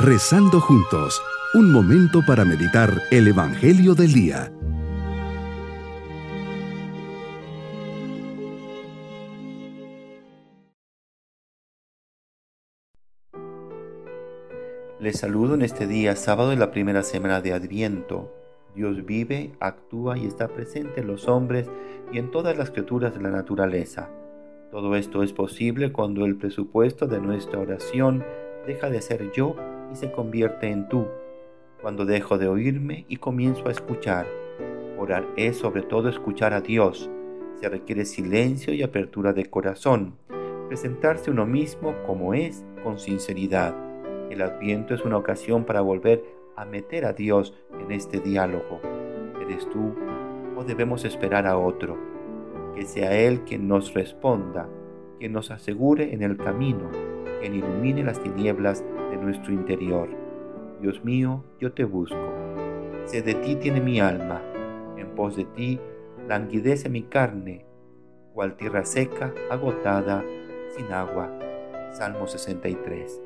Rezando 0.00 0.60
juntos, 0.60 1.20
un 1.54 1.72
momento 1.72 2.20
para 2.24 2.44
meditar 2.44 3.02
el 3.10 3.26
Evangelio 3.26 3.96
del 3.96 4.12
Día. 4.12 4.52
Les 15.00 15.18
saludo 15.18 15.54
en 15.54 15.62
este 15.62 15.88
día, 15.88 16.14
sábado 16.14 16.50
de 16.50 16.56
la 16.56 16.70
primera 16.70 17.02
semana 17.02 17.40
de 17.40 17.52
Adviento. 17.52 18.32
Dios 18.76 19.04
vive, 19.04 19.50
actúa 19.58 20.16
y 20.16 20.26
está 20.26 20.46
presente 20.46 21.00
en 21.00 21.08
los 21.08 21.26
hombres 21.26 21.68
y 22.12 22.18
en 22.18 22.30
todas 22.30 22.56
las 22.56 22.70
criaturas 22.70 23.14
de 23.14 23.22
la 23.22 23.30
naturaleza. 23.30 24.08
Todo 24.70 24.94
esto 24.94 25.24
es 25.24 25.32
posible 25.32 25.90
cuando 25.90 26.24
el 26.24 26.36
presupuesto 26.36 27.08
de 27.08 27.20
nuestra 27.20 27.58
oración 27.58 28.24
deja 28.64 28.90
de 28.90 29.02
ser 29.02 29.32
yo 29.32 29.56
y 29.92 29.96
se 29.96 30.10
convierte 30.12 30.68
en 30.68 30.88
tú. 30.88 31.06
Cuando 31.80 32.04
dejo 32.04 32.38
de 32.38 32.48
oírme 32.48 33.04
y 33.08 33.16
comienzo 33.16 33.68
a 33.68 33.72
escuchar. 33.72 34.26
Orar 34.98 35.26
es 35.36 35.58
sobre 35.58 35.82
todo 35.82 36.08
escuchar 36.08 36.52
a 36.52 36.60
Dios. 36.60 37.10
Se 37.60 37.68
requiere 37.68 38.04
silencio 38.04 38.74
y 38.74 38.82
apertura 38.82 39.32
de 39.32 39.46
corazón. 39.46 40.14
Presentarse 40.68 41.30
uno 41.30 41.46
mismo 41.46 41.94
como 42.06 42.34
es 42.34 42.64
con 42.82 42.98
sinceridad. 42.98 43.74
El 44.30 44.42
adviento 44.42 44.94
es 44.94 45.04
una 45.04 45.16
ocasión 45.16 45.64
para 45.64 45.80
volver 45.80 46.22
a 46.56 46.64
meter 46.64 47.04
a 47.04 47.12
Dios 47.12 47.54
en 47.80 47.92
este 47.92 48.20
diálogo. 48.20 48.80
¿Eres 49.40 49.68
tú 49.70 49.94
o 50.56 50.64
debemos 50.64 51.04
esperar 51.04 51.46
a 51.46 51.56
otro? 51.56 52.08
que 52.78 52.86
sea 52.86 53.12
Él 53.18 53.40
quien 53.40 53.66
nos 53.66 53.92
responda, 53.92 54.68
quien 55.18 55.32
nos 55.32 55.50
asegure 55.50 56.14
en 56.14 56.22
el 56.22 56.36
camino, 56.36 56.88
quien 57.40 57.54
ilumine 57.54 58.04
las 58.04 58.22
tinieblas 58.22 58.84
de 59.10 59.16
nuestro 59.16 59.52
interior. 59.52 60.08
Dios 60.80 61.04
mío, 61.04 61.44
yo 61.60 61.72
te 61.72 61.84
busco. 61.84 62.32
Sé 63.04 63.22
de 63.22 63.34
ti 63.34 63.56
tiene 63.56 63.80
mi 63.80 64.00
alma, 64.00 64.42
en 64.96 65.08
pos 65.14 65.36
de 65.36 65.44
ti 65.44 65.80
languidece 66.28 66.88
mi 66.88 67.02
carne, 67.02 67.64
cual 68.34 68.56
tierra 68.56 68.84
seca, 68.84 69.32
agotada, 69.50 70.24
sin 70.76 70.92
agua. 70.92 71.30
Salmo 71.92 72.26
63. 72.26 73.22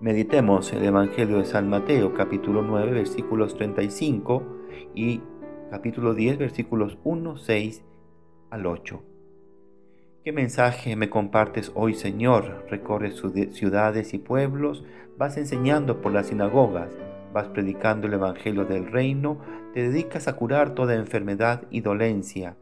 Meditemos 0.00 0.72
el 0.72 0.84
Evangelio 0.84 1.38
de 1.38 1.44
San 1.44 1.68
Mateo, 1.68 2.14
capítulo 2.14 2.62
9, 2.62 2.92
versículos 2.92 3.56
35 3.56 4.42
y 4.94 5.20
capítulo 5.70 6.14
10, 6.14 6.38
versículos 6.38 6.98
1, 7.02 7.36
6 7.36 7.84
al 8.50 8.66
8. 8.66 9.02
¿Qué 10.24 10.32
mensaje 10.32 10.96
me 10.96 11.08
compartes 11.08 11.70
hoy, 11.76 11.94
Señor? 11.94 12.66
Recorres 12.68 13.22
ciudades 13.52 14.12
y 14.14 14.18
pueblos, 14.18 14.84
vas 15.16 15.36
enseñando 15.36 16.00
por 16.00 16.12
las 16.12 16.26
sinagogas, 16.26 16.90
vas 17.32 17.46
predicando 17.48 18.08
el 18.08 18.14
Evangelio 18.14 18.64
del 18.64 18.90
Reino, 18.90 19.38
te 19.72 19.88
dedicas 19.88 20.26
a 20.26 20.34
curar 20.34 20.74
toda 20.74 20.96
enfermedad 20.96 21.62
y 21.70 21.82
dolencia. 21.82 22.56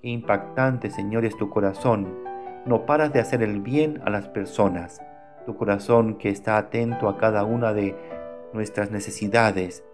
Qué 0.00 0.08
impactante, 0.08 0.90
Señor, 0.90 1.26
es 1.26 1.36
tu 1.36 1.50
corazón. 1.50 2.08
No 2.64 2.86
paras 2.86 3.12
de 3.12 3.20
hacer 3.20 3.42
el 3.42 3.60
bien 3.60 4.00
a 4.06 4.10
las 4.10 4.28
personas. 4.28 5.02
Tu 5.44 5.54
corazón 5.56 6.16
que 6.16 6.30
está 6.30 6.56
atento 6.56 7.10
a 7.10 7.18
cada 7.18 7.44
una 7.44 7.74
de 7.74 7.94
nuestras 8.54 8.90
necesidades. 8.90 9.84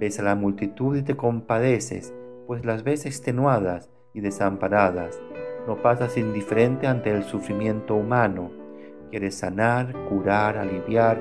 Ves 0.00 0.18
a 0.18 0.24
la 0.24 0.34
multitud 0.34 0.96
y 0.96 1.02
te 1.02 1.16
compadeces, 1.16 2.12
pues 2.48 2.64
las 2.64 2.82
ves 2.82 3.06
extenuadas 3.06 3.88
y 4.12 4.20
desamparadas. 4.20 5.20
No 5.66 5.82
pasas 5.82 6.16
indiferente 6.16 6.86
ante 6.86 7.10
el 7.10 7.24
sufrimiento 7.24 7.96
humano. 7.96 8.50
Quieres 9.10 9.34
sanar, 9.34 9.92
curar, 10.08 10.58
aliviar. 10.58 11.20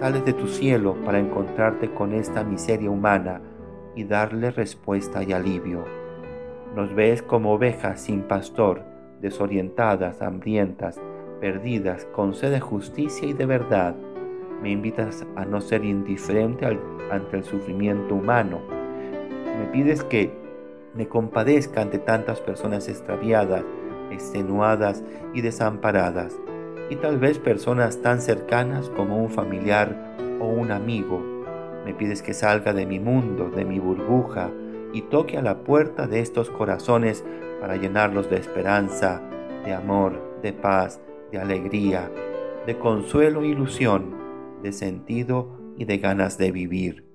Sales 0.00 0.24
de 0.24 0.32
tu 0.32 0.48
cielo 0.48 0.96
para 1.04 1.20
encontrarte 1.20 1.92
con 1.92 2.12
esta 2.12 2.42
miseria 2.42 2.90
humana 2.90 3.40
y 3.94 4.04
darle 4.04 4.50
respuesta 4.50 5.22
y 5.22 5.32
alivio. 5.32 5.84
Nos 6.74 6.94
ves 6.94 7.22
como 7.22 7.52
ovejas 7.52 8.00
sin 8.00 8.22
pastor, 8.22 8.82
desorientadas, 9.20 10.22
hambrientas, 10.22 11.00
perdidas, 11.40 12.04
con 12.06 12.34
sed 12.34 12.50
de 12.50 12.60
justicia 12.60 13.28
y 13.28 13.32
de 13.32 13.46
verdad. 13.46 13.94
Me 14.60 14.70
invitas 14.70 15.24
a 15.36 15.44
no 15.44 15.60
ser 15.60 15.84
indiferente 15.84 16.66
ante 17.10 17.36
el 17.36 17.44
sufrimiento 17.44 18.16
humano. 18.16 18.60
Me 19.58 19.66
pides 19.72 20.02
que 20.02 20.32
me 20.94 21.06
compadezca 21.06 21.82
ante 21.82 21.98
tantas 21.98 22.40
personas 22.40 22.88
extraviadas, 22.88 23.64
extenuadas 24.10 25.02
y 25.34 25.40
desamparadas, 25.40 26.38
y 26.90 26.96
tal 26.96 27.18
vez 27.18 27.38
personas 27.38 28.00
tan 28.02 28.20
cercanas 28.20 28.90
como 28.90 29.22
un 29.22 29.30
familiar 29.30 30.16
o 30.40 30.46
un 30.46 30.70
amigo. 30.70 31.20
Me 31.84 31.94
pides 31.94 32.22
que 32.22 32.34
salga 32.34 32.72
de 32.72 32.86
mi 32.86 32.98
mundo, 32.98 33.50
de 33.50 33.64
mi 33.64 33.78
burbuja, 33.78 34.50
y 34.92 35.02
toque 35.02 35.36
a 35.36 35.42
la 35.42 35.58
puerta 35.64 36.06
de 36.06 36.20
estos 36.20 36.50
corazones 36.50 37.24
para 37.60 37.76
llenarlos 37.76 38.30
de 38.30 38.36
esperanza, 38.36 39.20
de 39.64 39.74
amor, 39.74 40.40
de 40.42 40.52
paz, 40.52 41.00
de 41.30 41.38
alegría, 41.38 42.10
de 42.66 42.78
consuelo 42.78 43.42
e 43.42 43.48
ilusión, 43.48 44.16
de 44.62 44.72
sentido 44.72 45.58
y 45.76 45.84
de 45.84 45.98
ganas 45.98 46.38
de 46.38 46.50
vivir. 46.52 47.06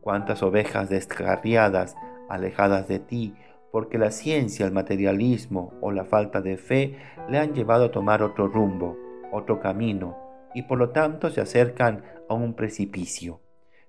Cuántas 0.00 0.42
ovejas 0.42 0.88
descarriadas 0.88 1.96
alejadas 2.28 2.88
de 2.88 2.98
ti, 2.98 3.34
porque 3.74 3.98
la 3.98 4.12
ciencia, 4.12 4.64
el 4.64 4.70
materialismo 4.70 5.72
o 5.80 5.90
la 5.90 6.04
falta 6.04 6.40
de 6.40 6.56
fe 6.56 6.96
le 7.28 7.38
han 7.38 7.54
llevado 7.54 7.86
a 7.86 7.90
tomar 7.90 8.22
otro 8.22 8.46
rumbo, 8.46 8.96
otro 9.32 9.58
camino, 9.58 10.16
y 10.54 10.62
por 10.62 10.78
lo 10.78 10.90
tanto 10.90 11.28
se 11.28 11.40
acercan 11.40 12.04
a 12.28 12.34
un 12.34 12.54
precipicio. 12.54 13.40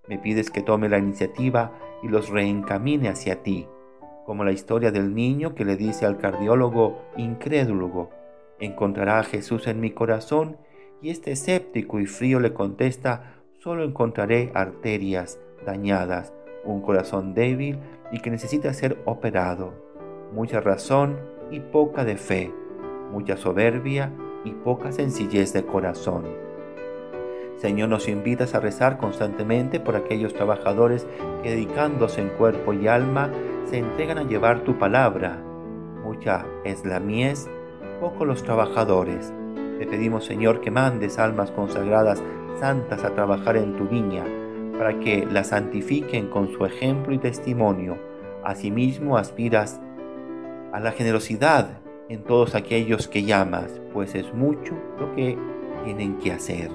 Me 0.07 0.17
pides 0.17 0.49
que 0.49 0.63
tome 0.63 0.89
la 0.89 0.97
iniciativa 0.97 1.77
y 2.01 2.07
los 2.07 2.29
reencamine 2.29 3.09
hacia 3.09 3.43
ti, 3.43 3.67
como 4.25 4.43
la 4.43 4.53
historia 4.53 4.91
del 4.91 5.13
niño 5.13 5.53
que 5.53 5.65
le 5.65 5.75
dice 5.75 6.07
al 6.07 6.17
cardiólogo 6.17 7.03
incrédulo, 7.15 8.09
encontrará 8.59 9.19
a 9.19 9.23
Jesús 9.23 9.67
en 9.67 9.81
mi 9.81 9.91
corazón, 9.91 10.57
y 10.99 11.11
este 11.11 11.31
escéptico 11.31 11.99
y 11.99 12.07
frío 12.07 12.39
le 12.39 12.53
contesta, 12.55 13.35
solo 13.59 13.83
encontraré 13.83 14.49
arterias 14.55 15.39
dañadas, 15.63 16.33
un 16.65 16.81
corazón 16.81 17.33
débil 17.33 17.79
y 18.11 18.19
que 18.19 18.31
necesita 18.31 18.73
ser 18.73 18.97
operado, 19.05 19.73
mucha 20.33 20.59
razón 20.59 21.17
y 21.51 21.59
poca 21.59 22.03
de 22.03 22.17
fe, 22.17 22.51
mucha 23.11 23.37
soberbia 23.37 24.11
y 24.43 24.51
poca 24.51 24.91
sencillez 24.91 25.53
de 25.53 25.65
corazón. 25.65 26.25
Señor, 27.57 27.89
nos 27.89 28.07
invitas 28.09 28.53
a 28.53 28.59
rezar 28.59 28.97
constantemente 28.97 29.79
por 29.79 29.95
aquellos 29.95 30.33
trabajadores 30.33 31.07
que 31.41 31.51
dedicándose 31.51 32.21
en 32.21 32.29
cuerpo 32.29 32.73
y 32.73 32.87
alma 32.87 33.31
se 33.65 33.77
entregan 33.77 34.17
a 34.17 34.23
llevar 34.23 34.61
tu 34.63 34.77
palabra. 34.77 35.41
Mucha 36.03 36.45
es 36.65 36.85
la 36.85 36.99
mies, 36.99 37.49
poco 38.01 38.25
los 38.25 38.43
trabajadores. 38.43 39.33
Te 39.79 39.87
pedimos, 39.87 40.25
Señor, 40.25 40.61
que 40.61 40.69
mandes 40.69 41.17
almas 41.17 41.51
consagradas 41.51 42.21
santas 42.59 43.03
a 43.03 43.13
trabajar 43.13 43.57
en 43.57 43.75
tu 43.77 43.87
viña 43.87 44.25
para 44.77 44.99
que 44.99 45.25
la 45.25 45.43
santifiquen 45.43 46.27
con 46.27 46.51
su 46.51 46.65
ejemplo 46.65 47.13
y 47.13 47.17
testimonio. 47.17 47.97
Asimismo 48.43 49.17
aspiras 49.17 49.79
a 50.73 50.79
la 50.79 50.91
generosidad 50.91 51.79
en 52.09 52.23
todos 52.23 52.55
aquellos 52.55 53.07
que 53.07 53.23
llamas, 53.23 53.81
pues 53.93 54.15
es 54.15 54.33
mucho 54.33 54.73
lo 54.99 55.15
que 55.15 55.37
tienen 55.83 56.17
que 56.17 56.31
hacer. 56.31 56.69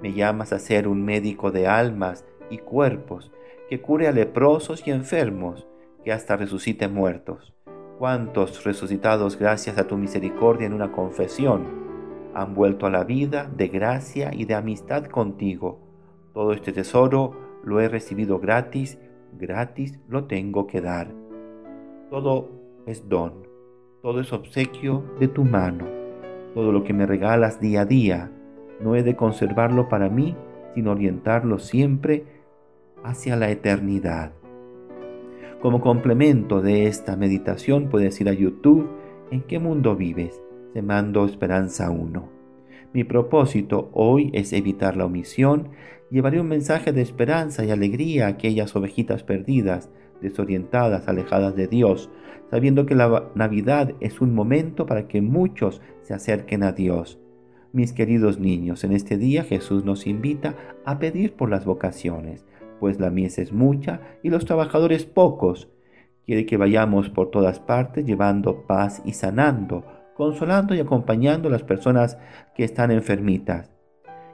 Me 0.00 0.12
llamas 0.12 0.52
a 0.52 0.58
ser 0.58 0.88
un 0.88 1.04
médico 1.04 1.50
de 1.50 1.66
almas 1.66 2.24
y 2.48 2.58
cuerpos, 2.58 3.32
que 3.68 3.80
cure 3.80 4.08
a 4.08 4.12
leprosos 4.12 4.86
y 4.86 4.90
enfermos, 4.90 5.66
que 6.04 6.12
hasta 6.12 6.36
resucite 6.36 6.88
muertos. 6.88 7.52
Cuántos 7.98 8.64
resucitados 8.64 9.38
gracias 9.38 9.76
a 9.76 9.86
tu 9.86 9.98
misericordia 9.98 10.66
en 10.66 10.72
una 10.72 10.90
confesión 10.90 11.66
han 12.34 12.54
vuelto 12.54 12.86
a 12.86 12.90
la 12.90 13.04
vida 13.04 13.50
de 13.54 13.68
gracia 13.68 14.30
y 14.32 14.46
de 14.46 14.54
amistad 14.54 15.04
contigo 15.04 15.89
todo 16.32 16.52
este 16.52 16.72
tesoro 16.72 17.32
lo 17.64 17.80
he 17.80 17.88
recibido 17.88 18.38
gratis, 18.38 18.98
gratis 19.38 19.98
lo 20.08 20.24
tengo 20.24 20.66
que 20.66 20.80
dar. 20.80 21.08
Todo 22.10 22.48
es 22.86 23.08
don, 23.08 23.46
todo 24.02 24.20
es 24.20 24.32
obsequio 24.32 25.04
de 25.18 25.28
tu 25.28 25.44
mano. 25.44 25.86
Todo 26.54 26.72
lo 26.72 26.82
que 26.82 26.92
me 26.92 27.06
regalas 27.06 27.60
día 27.60 27.82
a 27.82 27.86
día, 27.86 28.32
no 28.80 28.96
he 28.96 29.02
de 29.02 29.14
conservarlo 29.14 29.88
para 29.88 30.08
mí, 30.08 30.36
sino 30.74 30.92
orientarlo 30.92 31.58
siempre 31.58 32.24
hacia 33.04 33.36
la 33.36 33.50
eternidad. 33.50 34.32
Como 35.60 35.80
complemento 35.80 36.62
de 36.62 36.86
esta 36.86 37.16
meditación 37.16 37.88
puedes 37.88 38.20
ir 38.20 38.28
a 38.28 38.32
YouTube 38.32 38.88
¿En 39.30 39.42
qué 39.42 39.60
mundo 39.60 39.94
vives? 39.94 40.42
Te 40.72 40.82
mando 40.82 41.24
Esperanza 41.24 41.88
1. 41.90 42.39
Mi 42.92 43.04
propósito 43.04 43.88
hoy 43.92 44.30
es 44.32 44.52
evitar 44.52 44.96
la 44.96 45.04
omisión. 45.04 45.68
Llevaré 46.10 46.40
un 46.40 46.48
mensaje 46.48 46.92
de 46.92 47.02
esperanza 47.02 47.64
y 47.64 47.70
alegría 47.70 48.26
a 48.26 48.30
aquellas 48.30 48.74
ovejitas 48.74 49.22
perdidas, 49.22 49.90
desorientadas, 50.20 51.06
alejadas 51.06 51.54
de 51.54 51.68
Dios, 51.68 52.10
sabiendo 52.50 52.86
que 52.86 52.96
la 52.96 53.30
Navidad 53.36 53.94
es 54.00 54.20
un 54.20 54.34
momento 54.34 54.86
para 54.86 55.06
que 55.06 55.22
muchos 55.22 55.80
se 56.02 56.14
acerquen 56.14 56.64
a 56.64 56.72
Dios. 56.72 57.20
Mis 57.72 57.92
queridos 57.92 58.40
niños, 58.40 58.82
en 58.82 58.90
este 58.90 59.16
día 59.16 59.44
Jesús 59.44 59.84
nos 59.84 60.08
invita 60.08 60.56
a 60.84 60.98
pedir 60.98 61.34
por 61.34 61.48
las 61.48 61.64
vocaciones, 61.64 62.44
pues 62.80 62.98
la 62.98 63.10
mies 63.10 63.38
es 63.38 63.52
mucha 63.52 64.00
y 64.24 64.30
los 64.30 64.44
trabajadores 64.44 65.04
pocos. 65.04 65.70
Quiere 66.26 66.44
que 66.44 66.56
vayamos 66.56 67.08
por 67.08 67.30
todas 67.30 67.60
partes 67.60 68.04
llevando 68.04 68.66
paz 68.66 69.00
y 69.04 69.12
sanando, 69.12 69.84
consolando 70.20 70.74
y 70.74 70.80
acompañando 70.80 71.48
a 71.48 71.50
las 71.50 71.62
personas 71.62 72.18
que 72.54 72.62
están 72.62 72.90
enfermitas. 72.90 73.70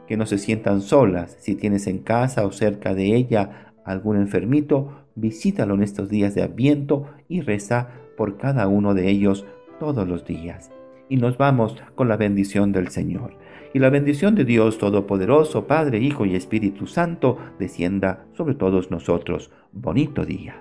Que 0.09 0.17
no 0.17 0.27
se 0.27 0.37
sientan 0.37 0.81
solas. 0.81 1.37
Si 1.39 1.55
tienes 1.55 1.87
en 1.87 2.01
casa 2.01 2.45
o 2.45 2.51
cerca 2.51 2.93
de 2.93 3.15
ella 3.15 3.73
algún 3.85 4.17
enfermito, 4.17 5.05
visítalo 5.15 5.75
en 5.75 5.85
estos 5.85 6.09
días 6.09 6.35
de 6.35 6.43
Adviento 6.43 7.07
y 7.29 7.41
reza 7.41 7.91
por 8.17 8.37
cada 8.37 8.67
uno 8.67 8.95
de 8.95 9.09
ellos 9.09 9.47
todos 9.79 10.09
los 10.09 10.25
días 10.25 10.73
y 11.09 11.19
nos 11.19 11.39
vamos 11.39 11.77
con 11.95 12.09
la 12.09 12.17
bendición 12.17 12.73
del 12.73 12.89
Señor. 12.89 13.35
Y 13.73 13.79
la 13.79 13.89
bendición 13.89 14.35
de 14.35 14.45
Dios 14.45 14.79
Todopoderoso, 14.79 15.69
Padre, 15.69 16.01
Hijo 16.01 16.27
y 16.27 16.35
Espíritu 16.35 16.89
Santo, 16.89 17.39
descienda 17.61 18.27
sobre 18.33 18.57
todos 18.57 18.91
nosotros. 18.91 19.53
Bonito 19.71 20.25
día. 20.25 20.61